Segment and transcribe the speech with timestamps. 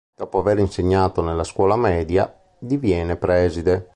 [0.15, 3.87] Dopo aver insegnato nella scuola media, diviene preside.